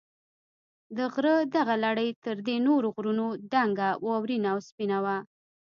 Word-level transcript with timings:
د 0.97 0.99
غره 1.13 1.35
دغه 1.55 1.75
لړۍ 1.85 2.09
تر 2.25 2.37
دې 2.47 2.55
نورو 2.67 2.87
غرونو 2.95 3.27
دنګه، 3.53 3.89
واورینه 4.05 4.47
او 4.53 4.59
سپینه 4.67 4.97
وه. 5.03 5.17